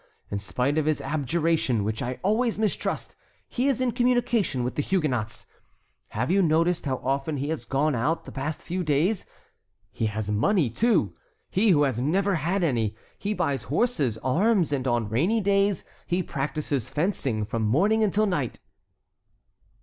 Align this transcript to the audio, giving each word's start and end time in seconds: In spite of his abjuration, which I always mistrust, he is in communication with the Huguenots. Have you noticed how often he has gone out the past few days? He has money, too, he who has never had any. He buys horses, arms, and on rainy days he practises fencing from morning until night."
In 0.31 0.39
spite 0.39 0.79
of 0.79 0.87
his 0.87 0.99
abjuration, 0.99 1.83
which 1.83 2.01
I 2.01 2.19
always 2.23 2.57
mistrust, 2.57 3.15
he 3.47 3.67
is 3.67 3.79
in 3.79 3.91
communication 3.91 4.63
with 4.63 4.73
the 4.73 4.81
Huguenots. 4.81 5.45
Have 6.07 6.31
you 6.31 6.41
noticed 6.41 6.87
how 6.87 6.95
often 7.03 7.37
he 7.37 7.49
has 7.49 7.65
gone 7.65 7.93
out 7.93 8.23
the 8.23 8.31
past 8.31 8.63
few 8.63 8.83
days? 8.83 9.27
He 9.91 10.07
has 10.07 10.31
money, 10.31 10.71
too, 10.71 11.13
he 11.51 11.69
who 11.69 11.83
has 11.83 11.99
never 11.99 12.33
had 12.33 12.63
any. 12.63 12.95
He 13.19 13.35
buys 13.35 13.61
horses, 13.69 14.17
arms, 14.23 14.71
and 14.71 14.87
on 14.87 15.07
rainy 15.07 15.39
days 15.39 15.83
he 16.07 16.23
practises 16.23 16.89
fencing 16.89 17.45
from 17.45 17.61
morning 17.61 18.03
until 18.03 18.25
night." 18.25 18.59